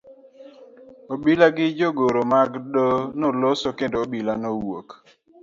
Obila 1.13 1.47
gi 1.55 1.67
jagoro 1.77 2.21
mar 2.31 2.47
doho 2.73 2.99
noloso 3.19 3.67
kendo 3.77 3.95
obila 4.03 4.33
nowuok. 4.41 4.87